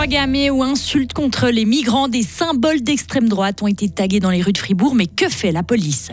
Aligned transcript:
Croix 0.00 0.50
ou 0.50 0.62
insultes 0.62 1.12
contre 1.12 1.50
les 1.50 1.66
migrants, 1.66 2.08
des 2.08 2.22
symboles 2.22 2.80
d'extrême 2.80 3.28
droite 3.28 3.62
ont 3.62 3.66
été 3.66 3.86
tagués 3.90 4.18
dans 4.18 4.30
les 4.30 4.40
rues 4.40 4.54
de 4.54 4.58
Fribourg, 4.58 4.94
mais 4.94 5.06
que 5.06 5.28
fait 5.28 5.52
la 5.52 5.62
police? 5.62 6.10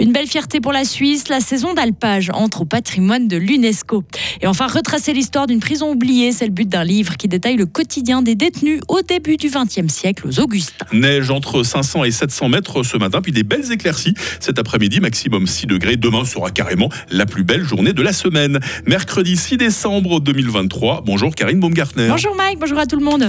Une 0.00 0.12
belle 0.12 0.28
fierté 0.28 0.60
pour 0.60 0.72
la 0.72 0.84
Suisse, 0.84 1.28
la 1.28 1.40
saison 1.40 1.74
d'alpage 1.74 2.30
entre 2.32 2.60
au 2.60 2.64
patrimoine 2.64 3.26
de 3.26 3.36
l'UNESCO. 3.36 4.04
Et 4.40 4.46
enfin, 4.46 4.68
retracer 4.68 5.12
l'histoire 5.12 5.48
d'une 5.48 5.58
prison 5.58 5.90
oubliée, 5.90 6.30
c'est 6.30 6.46
le 6.46 6.52
but 6.52 6.68
d'un 6.68 6.84
livre 6.84 7.16
qui 7.16 7.26
détaille 7.26 7.56
le 7.56 7.66
quotidien 7.66 8.22
des 8.22 8.36
détenus 8.36 8.80
au 8.86 9.02
début 9.02 9.36
du 9.36 9.48
XXe 9.48 9.92
siècle 9.92 10.28
aux 10.28 10.38
Augustins. 10.38 10.86
Neige 10.92 11.30
entre 11.30 11.64
500 11.64 12.04
et 12.04 12.12
700 12.12 12.48
mètres 12.48 12.82
ce 12.84 12.96
matin, 12.96 13.20
puis 13.20 13.32
des 13.32 13.42
belles 13.42 13.72
éclaircies 13.72 14.14
cet 14.38 14.60
après-midi, 14.60 15.00
maximum 15.00 15.46
6 15.46 15.66
degrés. 15.66 15.96
Demain 15.96 16.24
sera 16.24 16.50
carrément 16.50 16.90
la 17.10 17.26
plus 17.26 17.42
belle 17.42 17.64
journée 17.64 17.92
de 17.92 18.02
la 18.02 18.12
semaine. 18.12 18.60
Mercredi 18.86 19.36
6 19.36 19.56
décembre 19.56 20.20
2023. 20.20 21.02
Bonjour 21.04 21.34
Karine 21.34 21.58
Baumgartner. 21.58 22.08
Bonjour 22.08 22.36
Mike, 22.36 22.60
bonjour 22.60 22.78
à 22.78 22.86
tout 22.86 22.96
le 22.96 23.04
monde. 23.04 23.28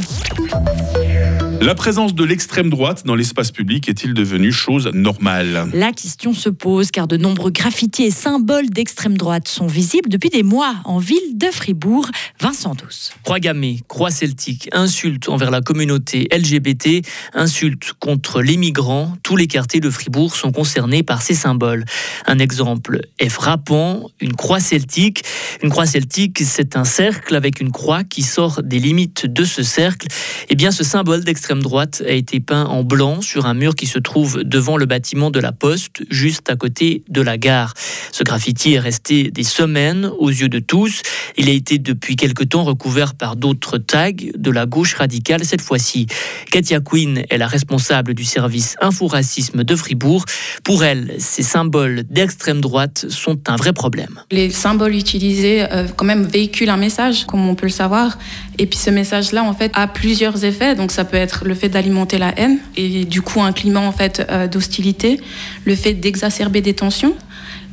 La 1.62 1.76
présence 1.76 2.16
de 2.16 2.23
l'extrême 2.23 2.70
droite 2.70 3.05
dans 3.05 3.16
l'espace 3.16 3.52
public 3.52 3.90
est-il 3.90 4.13
devenue 4.13 4.54
chose 4.54 4.90
normale? 4.94 5.68
La 5.73 5.91
question 5.91 6.34
se 6.34 6.48
pose 6.48 6.90
car 6.90 7.05
de 7.05 7.18
nombreux 7.18 7.52
graffitis 7.52 8.05
et 8.05 8.12
symboles 8.12 8.70
d'extrême 8.70 9.18
droite 9.18 9.49
sont 9.49 9.68
visibles 9.68 10.08
depuis 10.08 10.30
des 10.30 10.41
mois 10.41 10.76
en 10.85 10.99
ville 10.99 11.38
de 11.38 11.48
Fribourg. 11.48 12.08
Vincent 12.40 12.76
Douce. 12.76 13.12
Croix 13.23 13.41
gammée, 13.41 13.82
croix 13.90 14.09
celtique, 14.09 14.70
insultes 14.72 15.27
envers 15.27 15.52
la 15.52 15.59
communauté 15.59 16.30
LGBT, 16.32 17.05
insultes 17.34 17.91
contre 17.99 18.41
les 18.41 18.55
migrants, 18.55 19.18
tous 19.21 19.35
les 19.35 19.48
quartiers 19.48 19.82
de 19.82 19.90
Fribourg 19.90 20.38
sont 20.38 20.54
concernés 20.54 21.04
par 21.04 21.21
ces 21.21 21.35
symboles. 21.35 21.84
Un 22.26 22.40
exemple 22.40 23.02
est 23.20 23.27
frappant, 23.27 24.10
une 24.21 24.34
croix 24.34 24.62
celtique. 24.62 25.26
Une 25.62 25.70
croix 25.70 25.85
celtique, 25.85 26.40
c'est 26.40 26.77
un 26.77 26.85
cercle 26.85 27.35
avec 27.35 27.60
une 27.60 27.71
croix 27.71 28.05
qui 28.05 28.23
sort 28.23 28.63
des 28.63 28.79
limites 28.79 29.26
de 29.26 29.44
ce 29.44 29.62
cercle. 29.62 30.07
Eh 30.48 30.55
bien, 30.55 30.71
ce 30.71 30.85
symbole 30.85 31.26
d'extrême 31.26 31.48
droite 31.57 32.03
a 32.07 32.11
été 32.11 32.39
peint 32.39 32.65
en 32.65 32.83
blanc 32.83 33.21
sur 33.21 33.47
un 33.47 33.55
mur 33.55 33.75
qui 33.75 33.87
se 33.87 33.97
trouve 33.97 34.43
devant 34.43 34.77
le 34.77 34.85
bâtiment 34.85 35.31
de 35.31 35.39
la 35.39 35.51
Poste, 35.51 36.03
juste 36.11 36.49
à 36.49 36.55
côté 36.55 37.03
de 37.09 37.21
la 37.21 37.37
gare. 37.37 37.73
Ce 38.11 38.23
graffiti 38.23 38.73
est 38.73 38.79
resté 38.79 39.31
des 39.31 39.43
semaines 39.43 40.11
aux 40.20 40.29
yeux 40.29 40.49
de 40.49 40.59
tous. 40.59 41.01
Il 41.37 41.49
a 41.49 41.51
été 41.51 41.79
depuis 41.79 42.15
quelque 42.15 42.43
temps 42.43 42.63
recouvert 42.63 43.15
par 43.15 43.35
d'autres 43.35 43.77
tags 43.77 44.11
de 44.11 44.51
la 44.51 44.65
gauche 44.65 44.93
radicale 44.93 45.45
cette 45.45 45.61
fois-ci. 45.61 46.07
Katia 46.51 46.79
Quinn 46.79 47.23
est 47.29 47.37
la 47.37 47.47
responsable 47.47 48.13
du 48.13 48.23
service 48.23 48.75
info-racisme 48.81 49.63
de 49.63 49.75
Fribourg. 49.75 50.25
Pour 50.63 50.83
elle, 50.83 51.15
ces 51.17 51.43
symboles 51.43 52.03
d'extrême 52.09 52.61
droite 52.61 53.05
sont 53.09 53.39
un 53.47 53.55
vrai 53.55 53.73
problème. 53.73 54.20
Les 54.31 54.49
symboles 54.49 54.95
utilisés 54.95 55.65
euh, 55.71 55.87
quand 55.95 56.05
même 56.05 56.25
véhiculent 56.25 56.70
un 56.70 56.77
message, 56.77 57.25
comme 57.25 57.47
on 57.47 57.55
peut 57.55 57.65
le 57.65 57.71
savoir. 57.71 58.17
Et 58.57 58.65
puis 58.65 58.77
ce 58.77 58.89
message-là, 58.89 59.43
en 59.43 59.53
fait, 59.53 59.71
a 59.73 59.87
plusieurs 59.87 60.43
effets. 60.43 60.75
Donc 60.75 60.91
ça 60.91 61.05
peut 61.05 61.17
être 61.17 61.38
le 61.43 61.55
fait 61.55 61.70
d'alimenter 61.70 62.18
la 62.18 62.37
haine 62.37 62.59
et 62.76 63.05
du 63.05 63.21
coup 63.21 63.41
un 63.41 63.51
climat 63.51 63.82
en 63.82 63.91
fait 63.91 64.25
euh, 64.29 64.47
d'hostilité, 64.47 65.19
le 65.66 65.75
fait 65.75 65.94
d'exacerber 65.94 66.62
des 66.62 66.73
tensions, 66.73 67.16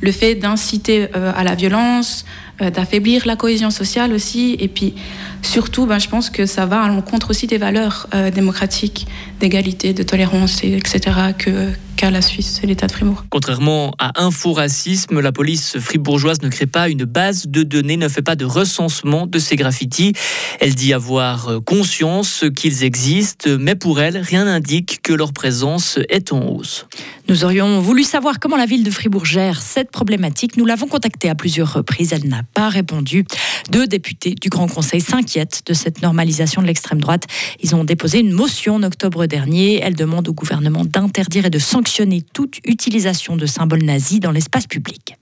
le 0.01 0.11
fait 0.11 0.35
d'inciter 0.35 1.07
euh, 1.15 1.31
à 1.35 1.43
la 1.43 1.55
violence, 1.55 2.25
euh, 2.61 2.69
d'affaiblir 2.69 3.25
la 3.25 3.35
cohésion 3.35 3.69
sociale 3.69 4.13
aussi. 4.13 4.55
Et 4.59 4.67
puis 4.67 4.93
surtout, 5.41 5.85
ben, 5.85 5.99
je 5.99 6.07
pense 6.07 6.29
que 6.29 6.45
ça 6.45 6.65
va 6.65 6.81
à 6.81 6.87
l'encontre 6.87 7.29
aussi 7.31 7.47
des 7.47 7.57
valeurs 7.57 8.07
démocratiques, 8.33 9.07
d'égalité, 9.39 9.93
de 9.93 10.03
tolérance, 10.03 10.63
et 10.63 10.75
etc. 10.75 10.99
que 11.37 11.69
qu'à 11.97 12.11
la 12.11 12.21
Suisse 12.21 12.61
et 12.63 12.67
l'État 12.67 12.85
de 12.85 12.91
Fribourg. 12.91 13.25
Contrairement 13.31 13.91
à 13.97 14.23
Info-Racisme, 14.23 15.19
la 15.19 15.31
police 15.31 15.79
fribourgeoise 15.79 16.43
ne 16.43 16.49
crée 16.49 16.67
pas 16.67 16.89
une 16.89 17.05
base 17.05 17.47
de 17.47 17.63
données, 17.63 17.97
ne 17.97 18.07
fait 18.07 18.21
pas 18.21 18.35
de 18.35 18.45
recensement 18.45 19.25
de 19.25 19.39
ces 19.39 19.55
graffitis. 19.55 20.13
Elle 20.59 20.75
dit 20.75 20.93
avoir 20.93 21.59
conscience 21.65 22.45
qu'ils 22.55 22.83
existent, 22.83 23.49
mais 23.59 23.73
pour 23.73 23.99
elle, 23.99 24.17
rien 24.17 24.45
n'indique 24.45 24.99
que 25.01 25.11
leur 25.11 25.33
présence 25.33 25.97
est 26.09 26.31
en 26.31 26.45
hausse. 26.45 26.85
Nous 27.29 27.43
aurions 27.43 27.81
voulu 27.81 28.03
savoir 28.03 28.39
comment 28.39 28.57
la 28.57 28.67
ville 28.67 28.83
de 28.83 28.91
Fribourg 28.91 29.25
gère 29.25 29.59
cette 29.59 29.89
problématique. 29.89 30.55
Nous 30.55 30.65
l'avons 30.65 30.87
contactée 30.87 31.29
à 31.29 31.35
plusieurs 31.35 31.73
reprises. 31.73 32.13
Elle 32.13 32.27
n'a 32.27 32.43
pas 32.53 32.69
répondu. 32.69 33.25
Deux 33.71 33.87
députés 33.87 34.35
du 34.39 34.49
Grand 34.49 34.67
Conseil 34.67 35.01
s'inquiètent 35.01 35.63
de 35.65 35.73
cette 35.73 36.03
normalisation 36.03 36.61
de 36.61 36.67
l'extrême 36.67 37.01
droite. 37.01 37.23
Ils 37.61 37.73
ont 37.73 37.83
déposé 37.83 38.19
une 38.19 38.31
motion 38.31 38.75
en 38.75 38.83
octobre 38.83 39.25
dernier. 39.25 39.81
Elle 39.81 39.95
demande 39.95 40.29
au 40.29 40.33
gouvernement 40.33 40.85
d'interdire 40.85 41.47
et 41.47 41.49
de 41.49 41.59
sanctionner 41.59 41.86
toute 42.21 42.59
utilisation 42.65 43.35
de 43.35 43.45
symboles 43.45 43.83
nazis 43.83 44.19
dans 44.19 44.31
l'espace 44.31 44.67
public 44.67 45.15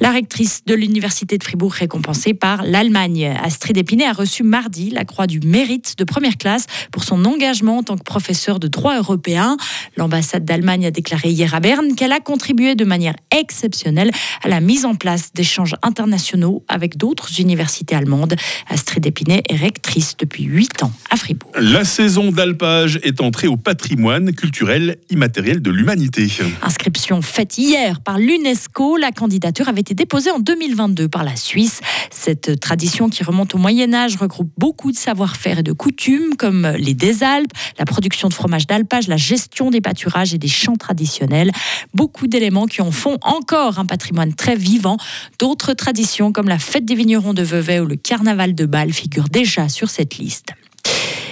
la 0.00 0.10
rectrice 0.10 0.62
de 0.64 0.74
l'Université 0.74 1.36
de 1.36 1.44
Fribourg 1.44 1.72
récompensée 1.72 2.32
par 2.32 2.62
l'Allemagne. 2.64 3.36
Astrid 3.42 3.76
Épinay 3.76 4.06
a 4.06 4.12
reçu 4.12 4.42
mardi 4.42 4.90
la 4.90 5.04
Croix 5.04 5.26
du 5.26 5.40
Mérite 5.40 5.94
de 5.98 6.04
première 6.04 6.38
classe 6.38 6.66
pour 6.90 7.04
son 7.04 7.26
engagement 7.26 7.78
en 7.78 7.82
tant 7.82 7.96
que 7.96 8.02
professeur 8.02 8.58
de 8.58 8.66
droit 8.66 8.96
européen. 8.96 9.58
L'ambassade 9.96 10.46
d'Allemagne 10.46 10.86
a 10.86 10.90
déclaré 10.90 11.28
hier 11.28 11.54
à 11.54 11.60
Berne 11.60 11.94
qu'elle 11.94 12.12
a 12.12 12.20
contribué 12.20 12.74
de 12.74 12.84
manière 12.84 13.14
exceptionnelle 13.30 14.10
à 14.42 14.48
la 14.48 14.60
mise 14.60 14.86
en 14.86 14.94
place 14.94 15.34
d'échanges 15.34 15.76
internationaux 15.82 16.64
avec 16.66 16.96
d'autres 16.96 17.38
universités 17.38 17.94
allemandes. 17.94 18.36
Astrid 18.68 19.04
Épinay 19.04 19.42
est 19.48 19.56
rectrice 19.56 20.16
depuis 20.18 20.44
8 20.44 20.82
ans 20.82 20.92
à 21.10 21.16
Fribourg. 21.16 21.52
La 21.60 21.84
saison 21.84 22.32
d'alpage 22.32 22.98
est 23.02 23.20
entrée 23.20 23.48
au 23.48 23.58
patrimoine 23.58 24.32
culturel 24.32 24.96
immatériel 25.10 25.60
de 25.60 25.70
l'humanité. 25.70 26.26
Inscription 26.62 27.20
faite 27.20 27.58
hier 27.58 28.00
par 28.00 28.18
l'UNESCO, 28.18 28.96
la 28.96 29.12
candidature 29.12 29.68
avait 29.68 29.80
été 29.80 29.89
déposée 29.94 30.30
en 30.30 30.38
2022 30.38 31.08
par 31.08 31.24
la 31.24 31.36
Suisse. 31.36 31.80
Cette 32.10 32.60
tradition 32.60 33.08
qui 33.08 33.24
remonte 33.24 33.54
au 33.54 33.58
Moyen 33.58 33.92
Âge 33.94 34.16
regroupe 34.16 34.50
beaucoup 34.58 34.92
de 34.92 34.96
savoir-faire 34.96 35.58
et 35.58 35.62
de 35.62 35.72
coutumes 35.72 36.36
comme 36.36 36.66
les 36.78 36.94
des 36.94 37.22
Alpes, 37.22 37.52
la 37.78 37.84
production 37.84 38.28
de 38.28 38.34
fromage 38.34 38.66
d'alpage, 38.66 39.08
la 39.08 39.16
gestion 39.16 39.70
des 39.70 39.80
pâturages 39.80 40.34
et 40.34 40.38
des 40.38 40.48
chants 40.48 40.76
traditionnels. 40.76 41.52
Beaucoup 41.94 42.26
d'éléments 42.26 42.66
qui 42.66 42.82
en 42.82 42.90
font 42.90 43.18
encore 43.22 43.78
un 43.78 43.86
patrimoine 43.86 44.34
très 44.34 44.56
vivant. 44.56 44.96
D'autres 45.38 45.72
traditions 45.72 46.32
comme 46.32 46.48
la 46.48 46.58
fête 46.58 46.84
des 46.84 46.94
vignerons 46.94 47.34
de 47.34 47.42
Vevey 47.42 47.80
ou 47.80 47.86
le 47.86 47.96
carnaval 47.96 48.54
de 48.54 48.66
Bâle 48.66 48.92
figurent 48.92 49.28
déjà 49.28 49.68
sur 49.68 49.90
cette 49.90 50.18
liste. 50.18 50.48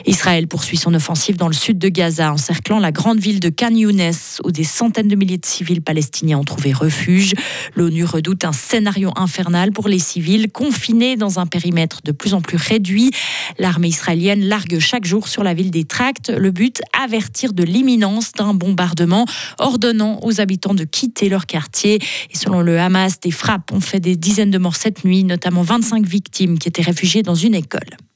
Israël 0.09 0.49
poursuit 0.49 0.79
son 0.79 0.95
offensive 0.95 1.37
dans 1.37 1.49
le 1.49 1.55
sud 1.55 1.79
de 1.79 1.91
Gaza, 1.91 2.33
encerclant 2.33 2.79
la 2.79 2.93
grande 2.93 3.19
ville 3.19 3.41
de 3.41 3.51
Khan 3.51 3.75
Younes, 3.75 4.13
où 4.43 4.51
des 4.51 4.65
centaines 4.65 5.09
de 5.09 5.15
milliers 5.15 5.37
de 5.37 5.45
civils 5.45 5.83
palestiniens 5.83 6.39
ont 6.39 6.45
trouvé 6.45 6.73
refuge. 6.73 7.35
L'ONU 7.77 8.05
redoute 8.05 8.47
un 8.47 8.55
scénario 8.55 9.13
infernal 9.17 9.71
pour 9.71 9.87
les 9.87 9.99
civils 9.99 10.51
confinés 10.51 11.17
dans 11.17 11.39
un 11.39 11.47
périmètre 11.47 12.01
de 12.05 12.13
plus 12.13 12.33
en 12.33 12.41
plus 12.41 12.57
réduit. 12.57 13.11
L'armée 13.59 13.89
israélienne 13.89 14.47
largue 14.47 14.79
chaque 14.79 15.05
jour 15.05 15.29
sur 15.29 15.45
la 15.45 15.53
ville 15.53 15.71
des 15.71 15.85
Tracts. 15.85 16.31
Le 16.31 16.53
but, 16.53 16.81
avertir 16.99 17.53
de 17.53 17.63
l'imminence 17.63 18.33
d'un 18.33 18.55
bombardement, 18.55 19.27
ordonnant 19.59 20.21
aux 20.23 20.41
habitants 20.41 20.75
de 20.75 20.85
quitter 20.85 21.29
leur 21.29 21.45
quartier. 21.45 21.97
Et 22.31 22.37
selon 22.37 22.63
le 22.63 22.81
Hamas, 22.81 23.21
des 23.21 23.31
frappes 23.31 23.73
ont 23.73 23.81
fait 23.81 24.01
des 24.01 24.17
dizaines 24.17 24.51
de 24.51 24.59
morts 24.59 24.77
cette 24.77 25.05
nuit, 25.05 25.23
notamment 25.23 25.63
25 25.63 26.07
victimes 26.07 26.59
qui 26.59 26.69
étaient 26.69 26.81
réfugiées 26.81 27.23
dans 27.23 27.35
une 27.35 27.55
école. 27.55 28.08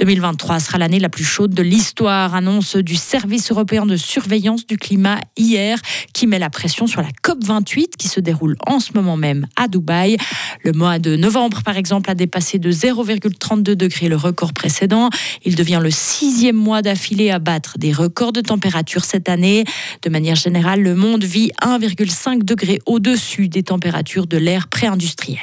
2023 0.00 0.60
sera 0.60 0.78
l'année 0.78 0.98
la 0.98 1.10
plus 1.10 1.24
chaude 1.24 1.52
de 1.52 1.62
l'histoire, 1.62 2.34
annonce 2.34 2.76
du 2.76 2.96
Service 2.96 3.50
européen 3.50 3.84
de 3.84 3.98
surveillance 3.98 4.66
du 4.66 4.78
climat 4.78 5.20
hier, 5.36 5.78
qui 6.14 6.26
met 6.26 6.38
la 6.38 6.48
pression 6.48 6.86
sur 6.86 7.02
la 7.02 7.10
COP28 7.22 7.96
qui 7.98 8.08
se 8.08 8.18
déroule 8.18 8.56
en 8.66 8.80
ce 8.80 8.92
moment 8.94 9.18
même 9.18 9.46
à 9.56 9.68
Dubaï. 9.68 10.16
Le 10.64 10.72
mois 10.72 10.98
de 10.98 11.16
novembre, 11.16 11.62
par 11.62 11.76
exemple, 11.76 12.10
a 12.10 12.14
dépassé 12.14 12.58
de 12.58 12.72
0,32 12.72 13.74
degrés 13.74 14.08
le 14.08 14.16
record 14.16 14.54
précédent. 14.54 15.10
Il 15.44 15.54
devient 15.54 15.80
le 15.82 15.90
sixième 15.90 16.56
mois 16.56 16.80
d'affilée 16.80 17.30
à 17.30 17.38
battre 17.38 17.76
des 17.76 17.92
records 17.92 18.32
de 18.32 18.40
température 18.40 19.04
cette 19.04 19.28
année. 19.28 19.64
De 20.00 20.08
manière 20.08 20.36
générale, 20.36 20.80
le 20.80 20.94
monde 20.94 21.24
vit 21.24 21.50
1,5 21.62 22.42
degré 22.42 22.78
au-dessus 22.86 23.50
des 23.50 23.64
températures 23.64 24.26
de 24.26 24.38
l'ère 24.38 24.68
pré-industrielle. 24.68 25.40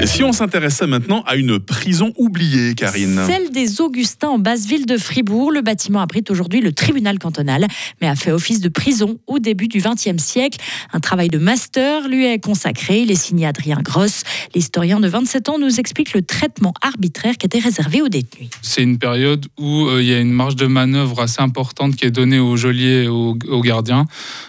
Et 0.00 0.06
si 0.06 0.22
on 0.22 0.32
s'intéressait 0.32 0.86
maintenant 0.86 1.22
à 1.26 1.36
une 1.36 1.58
prison 1.58 2.12
oubliée, 2.16 2.74
Karine 2.74 3.20
Celle 3.26 3.50
des 3.50 3.80
Augustins 3.80 4.28
en 4.28 4.38
basse 4.38 4.66
ville 4.66 4.86
de 4.86 4.96
Fribourg. 4.96 5.52
Le 5.52 5.62
bâtiment 5.62 6.00
abrite 6.00 6.30
aujourd'hui 6.30 6.60
le 6.60 6.72
tribunal 6.72 7.18
cantonal, 7.18 7.66
mais 8.00 8.08
a 8.08 8.16
fait 8.16 8.32
office 8.32 8.60
de 8.60 8.68
prison 8.68 9.18
au 9.26 9.38
début 9.38 9.68
du 9.68 9.78
XXe 9.78 10.22
siècle. 10.22 10.58
Un 10.92 11.00
travail 11.00 11.28
de 11.28 11.38
master 11.38 12.08
lui 12.08 12.26
est 12.26 12.38
consacré. 12.38 13.00
Il 13.00 13.10
est 13.10 13.14
signé 13.14 13.46
Adrien 13.46 13.78
Gross. 13.82 14.22
L'historien 14.54 15.00
de 15.00 15.08
27 15.08 15.48
ans 15.48 15.58
nous 15.58 15.78
explique 15.78 16.12
le 16.12 16.22
traitement 16.22 16.74
arbitraire 16.82 17.36
qui 17.36 17.46
était 17.46 17.58
réservé 17.58 18.02
aux 18.02 18.08
détenus. 18.08 18.48
C'est 18.62 18.82
une 18.82 18.98
période 18.98 19.46
où 19.58 19.86
euh, 19.86 20.02
il 20.02 20.08
y 20.08 20.14
a 20.14 20.20
une 20.20 20.32
marge 20.32 20.56
de 20.56 20.66
manœuvre 20.66 21.20
assez 21.20 21.40
importante 21.40 21.96
qui 21.96 22.04
est 22.04 22.10
donnée 22.10 22.38
aux 22.38 22.56
geôliers 22.56 23.04
et 23.04 23.08
aux, 23.08 23.38
aux 23.48 23.60
gardiens. 23.60 24.06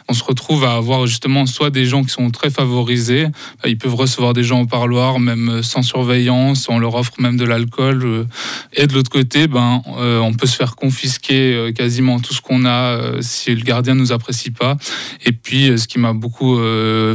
On 0.09 0.13
se 0.13 0.23
retrouve 0.23 0.63
à 0.65 0.75
avoir 0.75 1.05
justement 1.07 1.45
soit 1.45 1.69
des 1.69 1.85
gens 1.85 2.03
qui 2.03 2.09
sont 2.09 2.29
très 2.31 2.49
favorisés, 2.49 3.27
ils 3.65 3.77
peuvent 3.77 3.95
recevoir 3.95 4.33
des 4.33 4.43
gens 4.43 4.61
au 4.61 4.65
parloir, 4.65 5.19
même 5.19 5.34
sans 5.61 5.81
surveillance, 5.81 6.67
on 6.69 6.79
leur 6.79 6.95
offre 6.95 7.13
même 7.19 7.37
de 7.37 7.45
l'alcool. 7.45 8.27
et 8.73 8.87
de 8.87 8.93
l'autre 8.93 9.09
côté, 9.09 9.47
ben, 9.47 9.81
on 9.85 10.33
peut 10.33 10.47
se 10.47 10.55
faire 10.55 10.75
confisquer 10.75 11.71
quasiment 11.75 12.19
tout 12.19 12.33
ce 12.33 12.41
qu'on 12.41 12.65
a 12.65 13.21
si 13.21 13.53
le 13.53 13.61
gardien 13.61 13.95
nous 13.95 14.11
apprécie 14.11 14.51
pas. 14.51 14.77
Et 15.25 15.31
puis, 15.31 15.77
ce 15.77 15.87
qui 15.87 15.99
m'a 15.99 16.13
beaucoup 16.13 16.59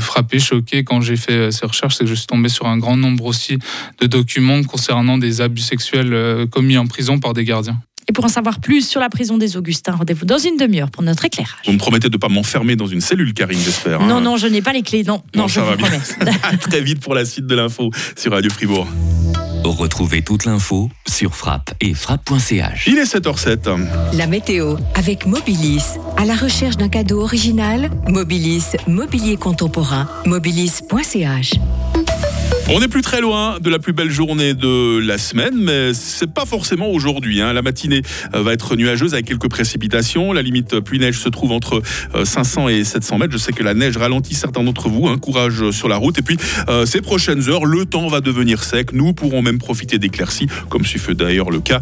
frappé, 0.00 0.38
choqué 0.38 0.84
quand 0.84 1.00
j'ai 1.00 1.16
fait 1.16 1.50
ces 1.50 1.66
recherches, 1.66 1.96
c'est 1.96 2.04
que 2.04 2.10
je 2.10 2.14
suis 2.14 2.26
tombé 2.26 2.48
sur 2.48 2.66
un 2.66 2.78
grand 2.78 2.96
nombre 2.96 3.24
aussi 3.26 3.58
de 4.00 4.06
documents 4.06 4.62
concernant 4.64 5.18
des 5.18 5.40
abus 5.40 5.62
sexuels 5.62 6.46
commis 6.50 6.78
en 6.78 6.86
prison 6.86 7.18
par 7.18 7.32
des 7.32 7.44
gardiens. 7.44 7.80
Et 8.10 8.12
pour 8.12 8.24
en 8.24 8.28
savoir 8.28 8.58
plus 8.58 8.88
sur 8.88 9.00
la 9.00 9.08
prison 9.08 9.38
des 9.38 9.56
Augustins, 9.56 9.92
rendez-vous 9.92 10.26
dans 10.26 10.36
une 10.36 10.56
demi-heure 10.56 10.90
pour 10.90 11.04
notre 11.04 11.26
éclairage. 11.26 11.60
Vous 11.64 11.72
me 11.72 11.78
promettez 11.78 12.08
de 12.08 12.14
ne 12.14 12.18
pas 12.18 12.28
m'enfermer 12.28 12.74
dans 12.74 12.88
une 12.88 13.00
cellule, 13.00 13.32
Karine, 13.34 13.60
j'espère. 13.64 14.00
Non, 14.00 14.16
hein. 14.16 14.20
non, 14.20 14.36
je 14.36 14.48
n'ai 14.48 14.62
pas 14.62 14.72
les 14.72 14.82
clés. 14.82 15.04
Non, 15.04 15.22
non, 15.36 15.46
je 15.46 15.60
vous 15.60 15.76
promets. 15.76 16.00
très 16.60 16.80
vite 16.80 16.98
pour 16.98 17.14
la 17.14 17.24
suite 17.24 17.46
de 17.46 17.54
l'info 17.54 17.92
sur 18.16 18.32
Radio 18.32 18.50
Fribourg. 18.50 18.88
Retrouvez 19.62 20.22
toute 20.22 20.44
l'info 20.44 20.90
sur 21.08 21.36
frappe 21.36 21.72
et 21.80 21.94
frappe.ch. 21.94 22.88
Il 22.88 22.98
est 22.98 23.14
7h07. 23.14 23.78
La 24.14 24.26
météo 24.26 24.74
avec 24.96 25.26
Mobilis. 25.26 25.84
À 26.16 26.24
la 26.24 26.34
recherche 26.34 26.78
d'un 26.78 26.88
cadeau 26.88 27.20
original, 27.20 27.90
Mobilis, 28.08 28.72
mobilier 28.88 29.36
contemporain, 29.36 30.08
mobilis.ch. 30.26 31.52
On 32.72 32.78
n'est 32.78 32.86
plus 32.86 33.02
très 33.02 33.20
loin 33.20 33.58
de 33.58 33.68
la 33.68 33.80
plus 33.80 33.92
belle 33.92 34.12
journée 34.12 34.54
de 34.54 34.98
la 34.98 35.18
semaine, 35.18 35.54
mais 35.56 35.92
c'est 35.92 36.32
pas 36.32 36.44
forcément 36.44 36.88
aujourd'hui. 36.88 37.40
Hein. 37.40 37.52
La 37.52 37.62
matinée 37.62 38.02
euh, 38.32 38.44
va 38.44 38.52
être 38.52 38.76
nuageuse 38.76 39.12
avec 39.12 39.26
quelques 39.26 39.48
précipitations. 39.48 40.32
La 40.32 40.40
limite 40.40 40.78
pluie-neige 40.78 41.18
se 41.18 41.28
trouve 41.28 41.50
entre 41.50 41.82
500 42.22 42.66
euh, 42.66 42.68
et 42.68 42.84
700 42.84 43.18
mètres. 43.18 43.32
Je 43.32 43.38
sais 43.38 43.50
que 43.50 43.64
la 43.64 43.74
neige 43.74 43.96
ralentit 43.96 44.36
certains 44.36 44.62
d'entre 44.62 44.88
vous. 44.88 45.08
Hein. 45.08 45.18
Courage 45.18 45.72
sur 45.72 45.88
la 45.88 45.96
route. 45.96 46.16
Et 46.20 46.22
puis, 46.22 46.36
euh, 46.68 46.86
ces 46.86 47.00
prochaines 47.00 47.48
heures, 47.48 47.64
le 47.64 47.86
temps 47.86 48.06
va 48.06 48.20
devenir 48.20 48.62
sec. 48.62 48.92
Nous 48.92 49.14
pourrons 49.14 49.42
même 49.42 49.58
profiter 49.58 49.98
d'éclaircies, 49.98 50.46
comme 50.68 50.84
ce 50.84 50.98
fut 50.98 51.16
d'ailleurs 51.16 51.50
le 51.50 51.60
cas 51.60 51.80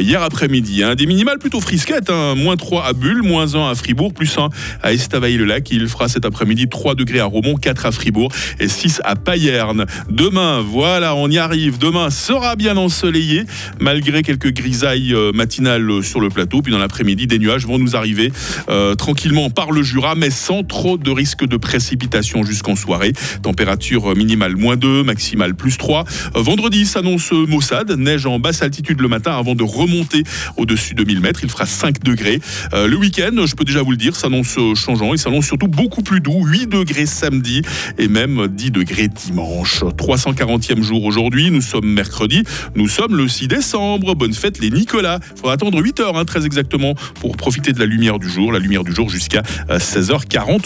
hier 0.00 0.20
après-midi. 0.20 0.82
Hein. 0.82 0.96
Des 0.96 1.06
minimales 1.06 1.38
plutôt 1.38 1.60
frisquettes. 1.60 2.10
Moins 2.10 2.56
3 2.56 2.86
à 2.86 2.92
Bulle, 2.92 3.22
moins 3.22 3.54
1 3.54 3.70
à 3.70 3.74
Fribourg, 3.76 4.12
plus 4.12 4.36
1 4.36 4.48
à 4.82 4.92
Estavayer-le-Lac. 4.92 5.70
Il 5.70 5.86
fera 5.86 6.08
cet 6.08 6.24
après-midi 6.24 6.68
3 6.68 6.96
degrés 6.96 7.20
à 7.20 7.26
Romont, 7.26 7.54
4 7.54 7.86
à 7.86 7.92
Fribourg 7.92 8.32
et 8.58 8.66
6 8.66 9.00
à 9.04 9.14
Payerne. 9.14 9.86
Demain, 10.24 10.62
voilà, 10.66 11.14
on 11.14 11.28
y 11.28 11.36
arrive. 11.36 11.76
Demain 11.76 12.08
sera 12.08 12.56
bien 12.56 12.78
ensoleillé, 12.78 13.44
malgré 13.78 14.22
quelques 14.22 14.54
grisailles 14.54 15.12
euh, 15.12 15.32
matinales 15.32 16.02
sur 16.02 16.18
le 16.18 16.30
plateau. 16.30 16.62
Puis 16.62 16.72
dans 16.72 16.78
l'après-midi, 16.78 17.26
des 17.26 17.38
nuages 17.38 17.66
vont 17.66 17.78
nous 17.78 17.94
arriver 17.94 18.32
euh, 18.70 18.94
tranquillement 18.94 19.50
par 19.50 19.70
le 19.70 19.82
Jura, 19.82 20.14
mais 20.14 20.30
sans 20.30 20.62
trop 20.62 20.96
de 20.96 21.10
risque 21.10 21.44
de 21.44 21.58
précipitation 21.58 22.42
jusqu'en 22.42 22.74
soirée. 22.74 23.12
Température 23.42 24.16
minimale 24.16 24.56
moins 24.56 24.76
2, 24.76 25.02
maximale 25.02 25.54
plus 25.54 25.76
3. 25.76 26.06
Euh, 26.36 26.40
vendredi 26.40 26.86
s'annonce 26.86 27.30
maussade, 27.32 27.90
neige 27.90 28.24
en 28.24 28.38
basse 28.38 28.62
altitude 28.62 29.02
le 29.02 29.08
matin 29.08 29.36
avant 29.36 29.54
de 29.54 29.62
remonter 29.62 30.22
au-dessus 30.56 30.94
de 30.94 31.04
1000 31.04 31.20
mètres. 31.20 31.40
Il 31.42 31.50
fera 31.50 31.66
5 31.66 32.02
degrés. 32.02 32.40
le 32.72 32.96
week-end, 32.96 33.44
je 33.44 33.54
peux 33.54 33.64
déjà 33.64 33.82
vous 33.82 33.90
le 33.90 33.98
dire, 33.98 34.16
s'annonce 34.16 34.56
changeant. 34.74 35.12
Il 35.12 35.18
s'annonce 35.18 35.44
surtout 35.44 35.68
beaucoup 35.68 36.02
plus 36.02 36.20
doux, 36.20 36.46
8 36.46 36.66
degrés 36.70 37.04
samedi 37.04 37.60
et 37.98 38.08
même 38.08 38.48
10 38.48 38.70
degrés 38.70 39.08
dimanche. 39.08 39.84
340e 40.04 40.82
jour 40.82 41.04
aujourd'hui. 41.04 41.50
Nous 41.50 41.62
sommes 41.62 41.86
mercredi. 41.86 42.42
Nous 42.74 42.88
sommes 42.88 43.16
le 43.16 43.26
6 43.26 43.48
décembre. 43.48 44.14
Bonne 44.14 44.34
fête 44.34 44.60
les 44.60 44.70
Nicolas. 44.70 45.18
Il 45.32 45.38
faudra 45.38 45.54
attendre 45.54 45.80
8 45.80 46.00
heures, 46.00 46.18
hein, 46.18 46.26
très 46.26 46.44
exactement, 46.44 46.94
pour 47.20 47.38
profiter 47.38 47.72
de 47.72 47.80
la 47.80 47.86
lumière 47.86 48.18
du 48.18 48.28
jour. 48.28 48.52
La 48.52 48.58
lumière 48.58 48.84
du 48.84 48.92
jour 48.92 49.08
jusqu'à 49.08 49.40
16h40. 49.70 50.50
Euh, 50.50 50.58